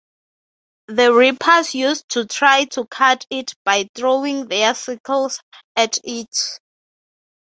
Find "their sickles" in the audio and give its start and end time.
4.47-5.39